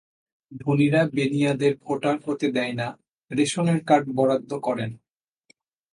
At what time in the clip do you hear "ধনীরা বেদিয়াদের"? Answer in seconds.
0.61-1.73